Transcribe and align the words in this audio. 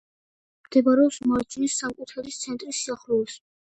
მდებარეობს 0.67 1.21
მარჯნის 1.33 1.75
სამკუთხედის 1.83 2.43
ცენტრის 2.47 2.81
სიახლოვეს. 2.87 3.37